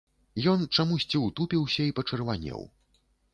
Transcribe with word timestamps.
Ён 0.53 0.63
чамусьці 0.77 1.21
ўтупіўся 1.25 1.85
і 1.91 1.93
пачырванеў. 2.01 2.65